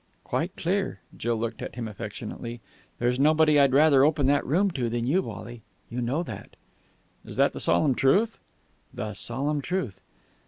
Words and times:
"Quite 0.23 0.55
clear." 0.55 0.99
Jill 1.15 1.35
looked 1.35 1.61
at 1.61 1.75
him 1.75 1.87
affectionately. 1.87 2.59
"There's 2.97 3.19
nobody 3.19 3.59
I'd 3.59 3.71
rather 3.71 4.03
open 4.03 4.25
that 4.25 4.43
room 4.43 4.71
to 4.71 4.89
than 4.89 5.05
you, 5.05 5.21
Wally. 5.21 5.61
You 5.91 6.01
know 6.01 6.23
that." 6.23 6.55
"Is 7.23 7.37
that 7.37 7.53
the 7.53 7.59
solemn 7.59 7.93
truth?" 7.93 8.39
"The 8.91 9.13
solemn 9.13 9.61
truth." 9.61 10.01